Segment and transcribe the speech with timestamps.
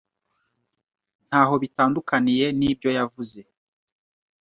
[1.27, 3.39] Ntaho bitandukaniye nibyo yavuze.